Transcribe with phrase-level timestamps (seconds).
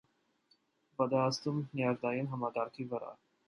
[1.03, 3.17] Վատ է ազդում նյարդային համակարգի վրա։